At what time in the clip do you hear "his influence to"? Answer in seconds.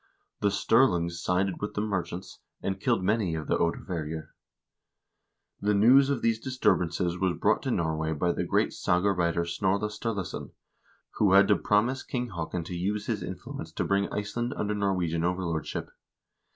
13.05-13.83